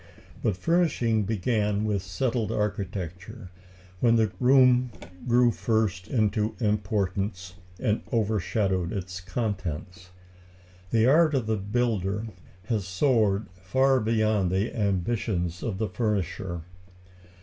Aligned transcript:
But 0.41 0.57
furnishing 0.57 1.25
began 1.25 1.83
with 1.85 2.01
settled 2.01 2.51
architecture, 2.51 3.51
when 3.99 4.15
the 4.15 4.31
room 4.39 4.89
grew 5.27 5.51
first 5.51 6.07
into 6.07 6.55
importance, 6.59 7.53
and 7.79 8.01
overshadowed 8.11 8.91
its 8.93 9.21
contents. 9.21 10.09
The 10.89 11.05
art 11.05 11.35
of 11.35 11.45
the 11.45 11.55
builder 11.57 12.25
had 12.63 12.81
soared 12.81 13.45
far 13.61 13.99
beyond 13.99 14.49
the 14.49 14.75
ambitions 14.75 15.61
of 15.61 15.77
the 15.77 15.87
furnisher. 15.87 16.63